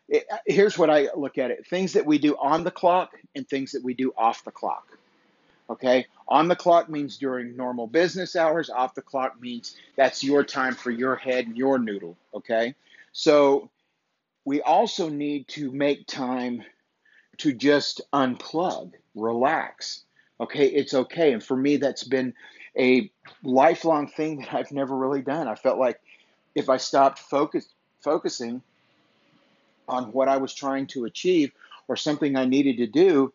it, 0.09 0.25
uh, 0.31 0.37
here's 0.47 0.79
what 0.79 0.91
I 0.91 1.09
look 1.17 1.39
at 1.39 1.51
it 1.51 1.67
things 1.67 1.93
that 1.95 2.07
we 2.07 2.19
do 2.19 2.37
on 2.37 2.65
the 2.65 2.71
clock 2.71 3.13
and 3.35 3.49
things 3.49 3.73
that 3.73 3.83
we 3.83 3.95
do 3.95 4.13
off 4.17 4.45
the 4.45 4.51
clock. 4.51 4.87
Okay, 5.69 6.07
on 6.29 6.47
the 6.47 6.55
clock 6.55 6.89
means 6.89 7.17
during 7.17 7.57
normal 7.57 7.89
business 7.89 8.37
hours, 8.37 8.71
off 8.71 8.95
the 8.95 9.03
clock 9.03 9.41
means 9.41 9.77
that's 9.97 10.23
your 10.23 10.45
time 10.45 10.75
for 10.75 10.93
your 10.93 11.17
head 11.17 11.47
and 11.47 11.57
your 11.57 11.79
noodle. 11.79 12.17
Okay, 12.35 12.75
so 13.13 13.69
we 14.45 14.63
also 14.63 15.09
need 15.09 15.49
to 15.49 15.73
make 15.73 16.07
time 16.07 16.63
to 17.39 17.53
just 17.53 18.01
unplug, 18.13 18.93
relax. 19.15 20.05
Okay, 20.41 20.67
it's 20.67 20.95
okay. 20.95 21.33
And 21.33 21.43
for 21.43 21.57
me, 21.57 21.77
that's 21.79 22.05
been 22.05 22.33
a 22.79 23.11
lifelong 23.43 24.07
thing 24.07 24.41
that 24.41 24.55
I've 24.55 24.73
never 24.73 24.97
really 24.97 25.23
done. 25.23 25.49
I 25.49 25.55
felt 25.55 25.79
like 25.79 26.01
if 26.55 26.69
I 26.69 26.77
stopped 26.77 27.19
focus, 27.19 27.69
focusing, 28.01 28.63
on 29.89 30.13
what 30.13 30.29
I 30.29 30.37
was 30.37 30.55
trying 30.55 30.87
to 30.89 31.05
achieve 31.05 31.53
or 31.89 31.97
something 31.97 32.37
I 32.37 32.45
needed 32.45 32.79
to 32.79 32.87
do, 32.87 33.33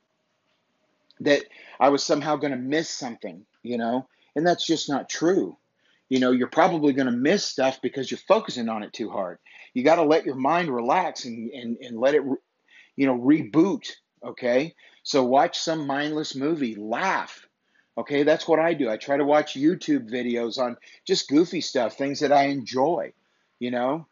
that 1.22 1.44
I 1.80 1.90
was 1.90 2.04
somehow 2.04 2.36
going 2.36 2.52
to 2.52 2.58
miss 2.58 2.90
something, 2.90 3.46
you 3.64 3.78
know? 3.78 4.08
And 4.36 4.46
that's 4.46 4.66
just 4.66 4.90
not 4.90 5.10
true. 5.10 5.58
You 6.10 6.20
know, 6.20 6.32
you're 6.32 6.48
probably 6.48 6.94
going 6.94 7.06
to 7.06 7.12
miss 7.12 7.46
stuff 7.46 7.82
because 7.82 8.12
you're 8.12 8.18
focusing 8.28 8.70
on 8.70 8.84
it 8.84 8.92
too 8.92 9.10
hard. 9.10 9.38
You 9.74 9.84
got 9.84 9.96
to 9.96 10.04
let 10.04 10.26
your 10.26 10.36
mind 10.36 10.70
relax 10.70 11.26
and, 11.26 11.50
and, 11.52 11.78
and 11.78 11.98
let 11.98 12.16
it, 12.16 12.24
you 12.96 13.06
know, 13.06 13.18
reboot. 13.18 13.88
Okay. 14.24 14.76
So 15.04 15.24
watch 15.24 15.58
some 15.58 15.88
mindless 15.88 16.36
movie, 16.36 16.76
laugh. 16.76 17.48
Okay. 17.98 18.24
That's 18.24 18.48
what 18.48 18.60
I 18.60 18.74
do. 18.74 18.90
I 18.90 18.98
try 18.98 19.18
to 19.18 19.24
watch 19.24 19.54
YouTube 19.54 20.12
videos 20.12 20.58
on 20.58 20.76
just 21.06 21.30
goofy 21.30 21.62
stuff, 21.62 21.98
things 21.98 22.20
that 22.20 22.34
I 22.34 22.46
enjoy, 22.46 23.14
you 23.60 23.72
know? 23.72 24.08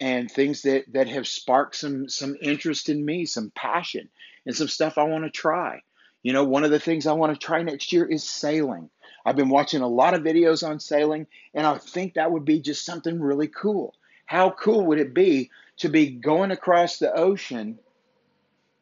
And 0.00 0.30
things 0.30 0.62
that 0.62 0.84
that 0.92 1.08
have 1.08 1.26
sparked 1.26 1.76
some 1.76 2.08
some 2.08 2.36
interest 2.40 2.88
in 2.88 3.04
me, 3.04 3.26
some 3.26 3.50
passion, 3.54 4.08
and 4.46 4.54
some 4.56 4.68
stuff 4.68 4.98
I 4.98 5.04
want 5.04 5.24
to 5.24 5.30
try. 5.30 5.82
You 6.22 6.32
know, 6.32 6.44
one 6.44 6.64
of 6.64 6.70
the 6.70 6.80
things 6.80 7.06
I 7.06 7.12
want 7.12 7.32
to 7.32 7.46
try 7.46 7.62
next 7.62 7.92
year 7.92 8.04
is 8.04 8.24
sailing. 8.24 8.90
I've 9.24 9.36
been 9.36 9.48
watching 9.48 9.82
a 9.82 9.88
lot 9.88 10.14
of 10.14 10.22
videos 10.22 10.66
on 10.66 10.80
sailing, 10.80 11.26
and 11.54 11.66
I 11.66 11.78
think 11.78 12.14
that 12.14 12.30
would 12.30 12.44
be 12.44 12.60
just 12.60 12.84
something 12.84 13.20
really 13.20 13.48
cool. 13.48 13.94
How 14.26 14.50
cool 14.50 14.86
would 14.86 14.98
it 14.98 15.14
be 15.14 15.50
to 15.78 15.88
be 15.88 16.10
going 16.10 16.50
across 16.50 16.98
the 16.98 17.12
ocean 17.12 17.78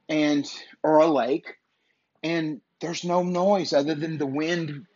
and 0.08 0.50
or 0.82 0.98
a 0.98 1.06
lake 1.06 1.58
and 2.22 2.60
there's 2.80 3.04
no 3.04 3.22
noise 3.22 3.72
other 3.72 3.94
than 3.94 4.18
the 4.18 4.26
wind 4.26 4.86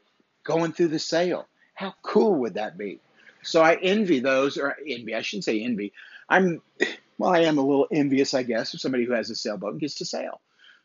going 0.44 0.72
through 0.72 0.88
the 0.88 0.98
sail? 0.98 1.46
How 1.74 1.94
cool 2.02 2.34
would 2.40 2.54
that 2.54 2.76
be? 2.76 3.00
So 3.42 3.62
I 3.62 3.74
envy 3.76 4.20
those, 4.20 4.58
or 4.58 4.76
envy, 4.86 5.14
I 5.14 5.22
shouldn't 5.22 5.44
say 5.44 5.62
envy. 5.62 5.92
I'm, 6.30 6.62
well, 7.18 7.34
I 7.34 7.40
am 7.40 7.58
a 7.58 7.66
little 7.66 7.88
envious, 7.92 8.32
I 8.32 8.44
guess, 8.44 8.72
of 8.72 8.80
somebody 8.80 9.04
who 9.04 9.12
has 9.12 9.28
a 9.30 9.34
sailboat 9.36 9.72
and 9.72 9.80
gets 9.80 9.96
to 9.96 10.06
sail. 10.06 10.40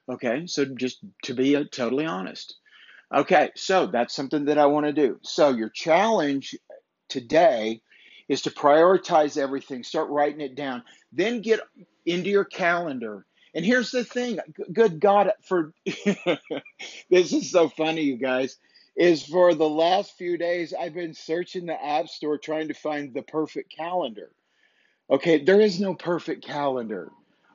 Okay, 0.10 0.46
so 0.48 0.66
just 0.66 1.00
to 1.24 1.34
be 1.34 1.56
uh, 1.56 1.64
totally 1.72 2.06
honest. 2.06 2.56
Okay, 3.14 3.52
so 3.56 3.86
that's 3.88 4.16
something 4.16 4.46
that 4.46 4.58
I 4.58 4.66
want 4.66 4.86
to 4.88 4.94
do. 4.94 5.20
So 5.22 5.50
your 5.50 5.70
challenge 5.70 6.56
today 7.08 7.82
is 8.28 8.42
to 8.44 8.52
prioritize 8.52 9.38
everything, 9.38 9.84
start 9.84 10.10
writing 10.10 10.42
it 10.42 10.56
down, 10.56 10.84
then 11.12 11.42
get 11.42 11.60
into 12.06 12.30
your 12.30 12.46
calendar. 12.46 13.26
And 13.54 13.64
here's 13.64 13.92
the 13.92 14.04
thing, 14.04 14.40
good 14.74 15.00
God, 15.00 15.32
for 15.48 15.74
this 15.86 17.32
is 17.32 17.52
so 17.52 17.70
funny, 17.70 18.02
you 18.02 18.18
guys, 18.18 18.58
is 18.98 19.26
for 19.26 19.54
the 19.54 19.70
last 19.70 20.18
few 20.18 20.38
days 20.38 20.74
I've 20.74 20.94
been 20.94 21.14
searching 21.14 21.66
the 21.66 21.82
App 21.82 22.10
Store 22.10 22.38
trying 22.38 22.68
to 22.68 22.74
find 22.74 23.14
the 23.14 23.22
perfect 23.22 23.76
calendar. 23.76 24.32
Okay, 25.10 25.44
there 25.44 25.62
is 25.62 25.80
no 25.80 25.94
perfect 25.94 26.44
calendar. 26.44 27.12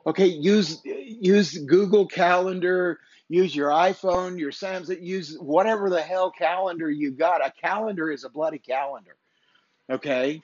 Okay, 0.06 0.26
use 0.26 0.80
use 0.84 1.58
Google 1.58 2.06
Calendar, 2.06 2.98
use 3.28 3.54
your 3.54 3.70
iPhone, 3.70 4.38
your 4.38 4.52
Samsung, 4.52 5.02
use 5.02 5.36
whatever 5.36 5.90
the 5.90 6.00
hell 6.00 6.30
calendar 6.30 6.90
you 6.90 7.10
got. 7.10 7.44
A 7.44 7.52
calendar 7.60 8.10
is 8.10 8.24
a 8.24 8.28
bloody 8.30 8.58
calendar. 8.58 9.16
Okay? 9.90 10.40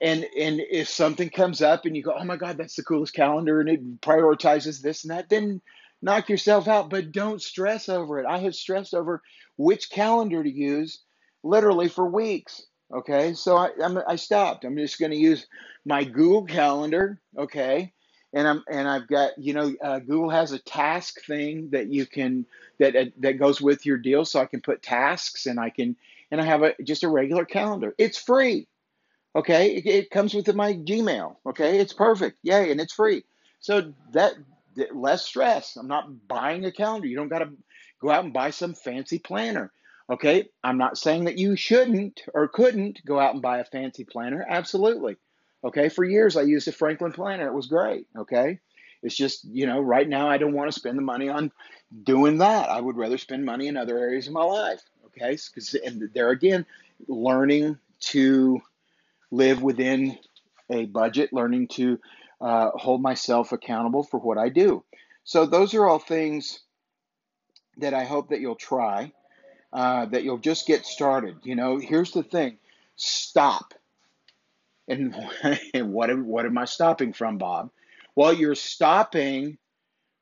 And 0.00 0.26
and 0.38 0.60
if 0.70 0.88
something 0.88 1.30
comes 1.30 1.62
up 1.62 1.84
and 1.84 1.96
you 1.96 2.02
go, 2.02 2.14
"Oh 2.18 2.24
my 2.24 2.36
god, 2.36 2.56
that's 2.56 2.76
the 2.76 2.82
coolest 2.82 3.14
calendar 3.14 3.60
and 3.60 3.68
it 3.68 4.00
prioritizes 4.00 4.80
this 4.80 5.04
and 5.04 5.10
that," 5.10 5.28
then 5.28 5.60
knock 6.02 6.28
yourself 6.28 6.68
out, 6.68 6.90
but 6.90 7.12
don't 7.12 7.40
stress 7.40 7.88
over 7.88 8.18
it. 8.18 8.26
I 8.26 8.38
have 8.38 8.54
stressed 8.54 8.94
over 8.94 9.22
which 9.56 9.90
calendar 9.90 10.42
to 10.42 10.50
use 10.50 11.00
literally 11.42 11.88
for 11.88 12.06
weeks. 12.06 12.66
Okay, 12.94 13.34
so 13.34 13.56
I, 13.56 13.70
I'm, 13.82 13.98
I 14.06 14.16
stopped. 14.16 14.64
I'm 14.64 14.76
just 14.76 15.00
going 15.00 15.10
to 15.10 15.18
use 15.18 15.46
my 15.84 16.04
Google 16.04 16.44
Calendar. 16.44 17.20
Okay, 17.36 17.92
and 18.32 18.46
I'm 18.46 18.62
and 18.70 18.88
I've 18.88 19.08
got 19.08 19.32
you 19.36 19.52
know 19.52 19.74
uh, 19.82 19.98
Google 19.98 20.30
has 20.30 20.52
a 20.52 20.60
task 20.60 21.24
thing 21.26 21.70
that 21.70 21.88
you 21.88 22.06
can 22.06 22.46
that 22.78 22.94
uh, 22.94 23.06
that 23.18 23.34
goes 23.34 23.60
with 23.60 23.84
your 23.84 23.98
deal, 23.98 24.24
so 24.24 24.40
I 24.40 24.46
can 24.46 24.60
put 24.60 24.82
tasks 24.82 25.46
and 25.46 25.58
I 25.58 25.70
can 25.70 25.96
and 26.30 26.40
I 26.40 26.44
have 26.44 26.62
a 26.62 26.74
just 26.84 27.02
a 27.02 27.08
regular 27.08 27.44
calendar. 27.44 27.94
It's 27.98 28.18
free. 28.18 28.68
Okay, 29.36 29.76
it, 29.76 29.86
it 29.86 30.10
comes 30.10 30.32
with 30.34 30.54
my 30.54 30.74
Gmail. 30.74 31.36
Okay, 31.46 31.80
it's 31.80 31.92
perfect. 31.92 32.38
Yay, 32.42 32.70
and 32.70 32.80
it's 32.80 32.94
free. 32.94 33.24
So 33.58 33.92
that 34.12 34.34
less 34.92 35.24
stress. 35.26 35.76
I'm 35.76 35.88
not 35.88 36.28
buying 36.28 36.64
a 36.64 36.72
calendar. 36.72 37.08
You 37.08 37.16
don't 37.16 37.28
got 37.28 37.40
to 37.40 37.50
go 38.00 38.10
out 38.10 38.24
and 38.24 38.32
buy 38.32 38.50
some 38.50 38.74
fancy 38.74 39.18
planner. 39.18 39.72
Okay, 40.10 40.48
I'm 40.62 40.76
not 40.76 40.98
saying 40.98 41.24
that 41.24 41.38
you 41.38 41.56
shouldn't 41.56 42.22
or 42.34 42.48
couldn't 42.48 43.04
go 43.06 43.18
out 43.18 43.32
and 43.32 43.42
buy 43.42 43.58
a 43.58 43.64
fancy 43.64 44.04
planner. 44.04 44.44
Absolutely. 44.46 45.16
Okay, 45.64 45.88
for 45.88 46.04
years 46.04 46.36
I 46.36 46.42
used 46.42 46.68
a 46.68 46.72
Franklin 46.72 47.12
planner. 47.12 47.46
It 47.46 47.54
was 47.54 47.66
great. 47.66 48.06
Okay, 48.16 48.60
it's 49.02 49.16
just, 49.16 49.44
you 49.44 49.66
know, 49.66 49.80
right 49.80 50.08
now 50.08 50.28
I 50.28 50.36
don't 50.36 50.52
want 50.52 50.70
to 50.70 50.78
spend 50.78 50.98
the 50.98 51.02
money 51.02 51.28
on 51.28 51.52
doing 52.02 52.38
that. 52.38 52.68
I 52.68 52.80
would 52.80 52.96
rather 52.96 53.16
spend 53.18 53.44
money 53.46 53.66
in 53.66 53.76
other 53.76 53.98
areas 53.98 54.26
of 54.26 54.34
my 54.34 54.44
life. 54.44 54.82
Okay, 55.06 55.38
because 55.54 55.76
there 56.12 56.30
again, 56.30 56.66
learning 57.06 57.78
to 58.00 58.60
live 59.30 59.62
within 59.62 60.18
a 60.70 60.86
budget, 60.86 61.32
learning 61.32 61.68
to 61.68 61.98
uh, 62.40 62.70
hold 62.74 63.00
myself 63.00 63.52
accountable 63.52 64.02
for 64.02 64.18
what 64.18 64.38
I 64.38 64.48
do. 64.48 64.84
So 65.24 65.46
those 65.46 65.72
are 65.74 65.86
all 65.86 65.98
things 65.98 66.60
that 67.78 67.94
I 67.94 68.04
hope 68.04 68.28
that 68.30 68.40
you'll 68.40 68.54
try, 68.54 69.12
uh, 69.74 70.06
that 70.06 70.24
you'll 70.24 70.38
just 70.38 70.66
get 70.66 70.86
started. 70.86 71.36
You 71.42 71.56
know, 71.56 71.76
here's 71.78 72.12
the 72.12 72.22
thing: 72.22 72.58
stop 72.96 73.74
and, 74.88 75.14
and 75.74 75.92
what, 75.92 76.16
what 76.18 76.46
am 76.46 76.58
I 76.58 76.64
stopping 76.64 77.12
from, 77.12 77.38
Bob? 77.38 77.70
Well, 78.14 78.32
you're 78.32 78.54
stopping 78.54 79.58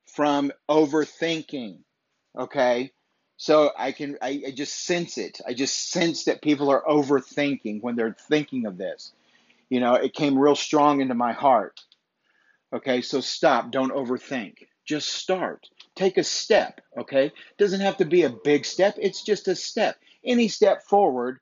from 0.07 0.53
overthinking. 0.69 1.79
Okay. 2.39 2.93
So 3.37 3.73
I 3.77 3.93
can, 3.93 4.19
I, 4.23 4.43
I 4.49 4.51
just 4.53 4.87
sense 4.87 5.19
it. 5.19 5.41
I 5.47 5.55
just 5.55 5.91
sense 5.91 6.25
that 6.25 6.43
people 6.43 6.71
are 6.71 6.83
overthinking 6.83 7.83
when 7.83 7.97
they're 7.97 8.17
thinking 8.29 8.67
of 8.67 8.79
this. 8.79 9.13
You 9.69 9.81
know, 9.81 9.95
it 9.95 10.15
came 10.15 10.39
real 10.39 10.55
strong 10.55 11.01
into 11.01 11.15
my 11.15 11.33
heart. 11.33 11.81
Okay. 12.73 13.03
So 13.03 13.21
stop. 13.21 13.71
Don't 13.71 13.93
overthink. 13.93 14.69
Just 14.85 15.09
start. 15.09 15.69
Take 16.03 16.19
a 16.19 16.25
step. 16.25 16.81
Okay. 16.99 17.31
Doesn't 17.59 17.81
have 17.81 17.99
to 17.99 18.05
be 18.05 18.23
a 18.23 18.31
big 18.31 18.65
step. 18.65 18.97
It's 19.01 19.23
just 19.23 19.47
a 19.47 19.55
step. 19.55 19.97
Any 20.25 20.49
step 20.49 20.83
forward 20.83 21.39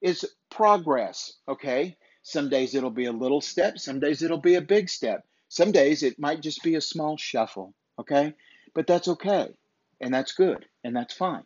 is 0.00 0.24
progress. 0.50 1.34
Okay. 1.46 1.98
Some 2.22 2.48
days 2.48 2.74
it'll 2.74 2.90
be 2.90 3.04
a 3.04 3.12
little 3.12 3.42
step, 3.42 3.78
some 3.78 4.00
days 4.00 4.22
it'll 4.22 4.40
be 4.40 4.54
a 4.54 4.62
big 4.62 4.88
step. 4.88 5.26
Some 5.48 5.72
days 5.72 6.02
it 6.02 6.18
might 6.18 6.40
just 6.40 6.62
be 6.62 6.74
a 6.74 6.80
small 6.80 7.18
shuffle, 7.18 7.74
okay? 7.98 8.34
But 8.74 8.86
that's 8.86 9.08
okay. 9.08 9.54
And 10.00 10.12
that's 10.12 10.32
good. 10.32 10.66
And 10.84 10.96
that's 10.96 11.14
fine. 11.14 11.44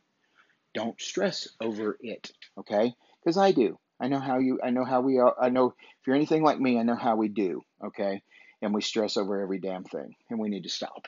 Don't 0.72 1.00
stress 1.00 1.48
over 1.60 1.98
it, 2.00 2.30
okay? 2.58 2.94
Because 3.22 3.38
I 3.38 3.50
do. 3.50 3.76
I 4.00 4.06
know 4.06 4.20
how 4.20 4.38
you 4.38 4.60
I 4.62 4.70
know 4.70 4.84
how 4.84 5.00
we 5.00 5.18
are 5.18 5.34
I 5.40 5.48
know 5.48 5.74
if 6.00 6.06
you're 6.06 6.16
anything 6.16 6.42
like 6.44 6.60
me, 6.60 6.78
I 6.78 6.84
know 6.84 6.96
how 6.96 7.16
we 7.16 7.28
do, 7.28 7.62
okay? 7.84 8.22
And 8.60 8.72
we 8.72 8.82
stress 8.82 9.16
over 9.16 9.40
every 9.40 9.58
damn 9.58 9.84
thing 9.84 10.14
and 10.30 10.38
we 10.38 10.48
need 10.48 10.62
to 10.64 10.68
stop. 10.68 11.06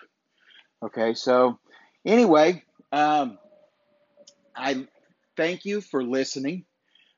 Okay, 0.84 1.14
so 1.14 1.58
anyway, 2.04 2.62
um, 2.92 3.38
I 4.54 4.86
thank 5.34 5.64
you 5.64 5.80
for 5.80 6.04
listening. 6.04 6.66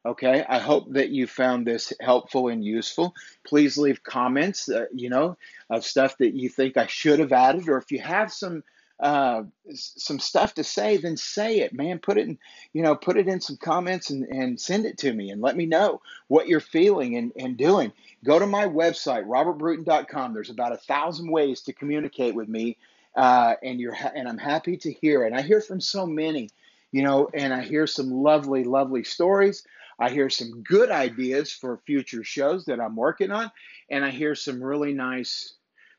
Okay, 0.04 0.44
I 0.48 0.60
hope 0.60 0.92
that 0.92 1.08
you 1.08 1.26
found 1.26 1.66
this 1.66 1.92
helpful 2.00 2.46
and 2.46 2.64
useful. 2.64 3.12
Please 3.44 3.76
leave 3.76 4.04
comments, 4.04 4.68
uh, 4.68 4.86
you 4.94 5.10
know, 5.10 5.36
of 5.68 5.84
stuff 5.84 6.16
that 6.18 6.32
you 6.34 6.48
think 6.48 6.76
I 6.76 6.86
should 6.86 7.18
have 7.18 7.32
added, 7.32 7.68
or 7.68 7.76
if 7.78 7.90
you 7.90 7.98
have 7.98 8.32
some 8.32 8.62
uh, 9.00 9.42
some 9.74 10.18
stuff 10.18 10.54
to 10.54 10.64
say, 10.64 10.96
then 10.96 11.16
say 11.16 11.58
it, 11.58 11.74
man. 11.74 11.98
Put 11.98 12.18
it 12.18 12.28
in, 12.28 12.38
you 12.72 12.82
know, 12.82 12.94
put 12.94 13.18
it 13.18 13.28
in 13.28 13.40
some 13.40 13.56
comments 13.56 14.10
and, 14.10 14.24
and 14.28 14.60
send 14.60 14.86
it 14.86 14.96
to 14.98 15.12
me 15.12 15.30
and 15.30 15.42
let 15.42 15.56
me 15.56 15.66
know 15.66 16.00
what 16.28 16.46
you're 16.46 16.60
feeling 16.60 17.16
and, 17.16 17.32
and 17.36 17.56
doing. 17.56 17.92
Go 18.24 18.38
to 18.38 18.46
my 18.46 18.66
website, 18.66 19.26
robertbruton.com. 19.26 20.32
There's 20.32 20.50
about 20.50 20.72
a 20.72 20.78
thousand 20.78 21.30
ways 21.30 21.62
to 21.62 21.72
communicate 21.72 22.34
with 22.34 22.48
me, 22.48 22.78
uh, 23.16 23.54
and 23.62 23.80
you're 23.80 23.94
ha- 23.94 24.12
and 24.14 24.28
I'm 24.28 24.38
happy 24.38 24.76
to 24.78 24.92
hear. 24.92 25.24
And 25.24 25.34
I 25.34 25.42
hear 25.42 25.60
from 25.60 25.80
so 25.80 26.06
many, 26.06 26.50
you 26.92 27.02
know, 27.02 27.28
and 27.34 27.52
I 27.52 27.62
hear 27.62 27.86
some 27.86 28.10
lovely, 28.10 28.64
lovely 28.64 29.04
stories. 29.04 29.64
I 29.98 30.10
hear 30.10 30.28
some 30.28 30.62
good 30.62 30.90
ideas 30.90 31.52
for 31.52 31.78
future 31.86 32.22
shows 32.22 32.66
that 32.66 32.80
I'm 32.80 32.96
working 32.96 33.30
on, 33.30 33.50
and 33.90 34.04
I 34.04 34.10
hear 34.10 34.34
some 34.34 34.62
really 34.62 34.92
nice 34.92 35.54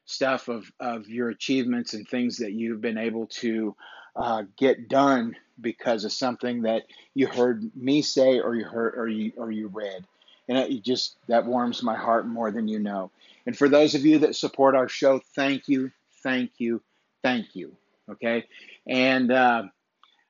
stuff 0.06 0.48
of, 0.48 0.72
of 0.80 1.10
your 1.10 1.30
achievements 1.30 1.94
and 1.94 2.08
things 2.08 2.38
that 2.38 2.54
you've 2.54 2.80
been 2.80 2.98
able 2.98 3.26
to 3.28 3.76
uh, 4.16 4.44
get 4.58 4.88
done 4.88 5.36
because 5.60 6.06
of 6.06 6.12
something 6.12 6.62
that 6.62 6.84
you 7.14 7.28
heard 7.28 7.70
me 7.76 8.02
say 8.02 8.40
or 8.40 8.56
you 8.56 8.64
heard 8.64 8.94
or 8.96 9.08
you 9.08 9.32
or 9.38 9.52
you 9.52 9.68
read 9.68 10.06
and 10.48 10.58
it 10.58 10.84
just 10.84 11.18
that 11.28 11.46
warms 11.46 11.84
my 11.84 11.96
heart 11.96 12.28
more 12.28 12.52
than 12.52 12.68
you 12.68 12.80
know 12.80 13.12
and 13.46 13.58
for 13.58 13.68
those 13.68 13.96
of 13.96 14.06
you 14.06 14.20
that 14.20 14.36
support 14.36 14.76
our 14.76 14.88
show 14.88 15.20
thank 15.36 15.68
you 15.68 15.92
thank 16.24 16.52
you 16.58 16.82
thank 17.24 17.56
you 17.56 17.76
okay 18.10 18.46
and 18.88 19.32
uh, 19.32 19.64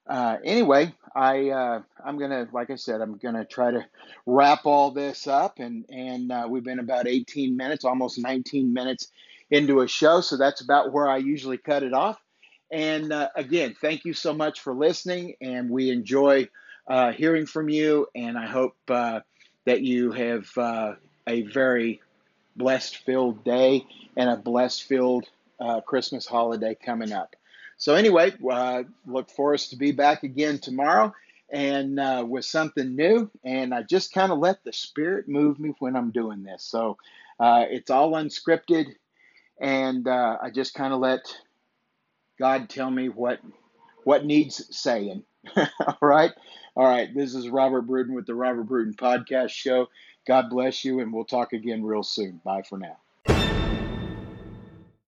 uh, 0.07 0.37
anyway, 0.43 0.93
I 1.15 1.49
uh, 1.49 1.81
I'm 2.03 2.17
gonna 2.17 2.47
like 2.53 2.69
I 2.69 2.75
said 2.75 3.01
I'm 3.01 3.17
gonna 3.17 3.45
try 3.45 3.71
to 3.71 3.85
wrap 4.25 4.65
all 4.65 4.91
this 4.91 5.27
up 5.27 5.59
and 5.59 5.85
and 5.89 6.31
uh, 6.31 6.47
we've 6.49 6.63
been 6.63 6.79
about 6.79 7.07
18 7.07 7.57
minutes, 7.57 7.83
almost 7.83 8.17
19 8.17 8.73
minutes 8.73 9.09
into 9.51 9.81
a 9.81 9.87
show, 9.87 10.21
so 10.21 10.37
that's 10.37 10.61
about 10.61 10.93
where 10.93 11.09
I 11.09 11.17
usually 11.17 11.57
cut 11.57 11.83
it 11.83 11.93
off. 11.93 12.21
And 12.71 13.11
uh, 13.11 13.29
again, 13.35 13.75
thank 13.79 14.05
you 14.05 14.13
so 14.13 14.33
much 14.33 14.61
for 14.61 14.73
listening, 14.73 15.35
and 15.41 15.69
we 15.69 15.89
enjoy 15.89 16.49
uh, 16.87 17.11
hearing 17.11 17.45
from 17.45 17.69
you. 17.69 18.07
And 18.15 18.37
I 18.37 18.45
hope 18.45 18.75
uh, 18.89 19.21
that 19.65 19.81
you 19.81 20.11
have 20.11 20.49
a 20.57 21.41
very 21.43 22.01
blessed 22.55 22.97
filled 22.97 23.43
day 23.43 23.85
and 24.15 24.29
a 24.29 24.37
blessed 24.37 24.83
filled 24.83 25.27
Christmas 25.81 26.25
holiday 26.25 26.75
coming 26.75 27.11
up. 27.11 27.35
So 27.77 27.93
anyway, 27.93 28.33
uh, 28.49 28.83
look 29.05 29.29
for 29.29 29.53
us 29.53 29.69
to 29.69 29.75
be 29.75 29.91
back 29.91 30.23
again 30.23 30.59
tomorrow 30.59 31.13
and 31.49 31.99
uh, 31.99 32.25
with 32.27 32.45
something 32.45 32.95
new. 32.95 33.29
And 33.43 33.73
I 33.73 33.83
just 33.83 34.13
kind 34.13 34.31
of 34.31 34.39
let 34.39 34.63
the 34.63 34.73
spirit 34.73 35.27
move 35.27 35.59
me 35.59 35.73
when 35.79 35.95
I'm 35.95 36.11
doing 36.11 36.43
this. 36.43 36.63
So 36.63 36.97
uh, 37.39 37.65
it's 37.69 37.91
all 37.91 38.13
unscripted, 38.13 38.87
and 39.59 40.07
uh, 40.07 40.37
I 40.41 40.49
just 40.49 40.73
kind 40.73 40.93
of 40.93 40.99
let 40.99 41.21
God 42.39 42.69
tell 42.69 42.89
me 42.89 43.09
what 43.09 43.39
what 44.03 44.25
needs 44.25 44.75
saying. 44.75 45.23
all 45.55 45.97
right, 46.01 46.31
all 46.75 46.85
right. 46.85 47.13
This 47.13 47.35
is 47.35 47.49
Robert 47.49 47.81
Bruton 47.81 48.15
with 48.15 48.25
the 48.25 48.35
Robert 48.35 48.63
Bruton 48.63 48.95
Podcast 48.95 49.49
Show. 49.49 49.87
God 50.25 50.49
bless 50.49 50.83
you, 50.83 50.99
and 50.99 51.13
we'll 51.13 51.25
talk 51.25 51.53
again 51.53 51.83
real 51.83 52.03
soon. 52.03 52.41
Bye 52.43 52.63
for 52.63 52.77
now. 52.79 52.97